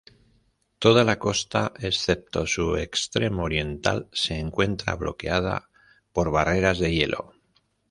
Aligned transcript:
Toda 0.79 1.03
la 1.03 1.19
costa 1.19 1.71
excepto 1.79 2.47
su 2.47 2.75
extremo 2.75 3.43
oriental, 3.43 4.09
se 4.11 4.39
encuentra 4.39 4.95
bloqueada 4.95 5.69
por 6.11 6.31
barreras 6.31 6.79
de 6.79 6.91
hielo. 6.91 7.33